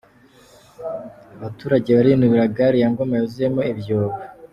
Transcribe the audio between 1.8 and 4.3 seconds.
barinubira gare ya Ngoma yuzuyemo ibyobo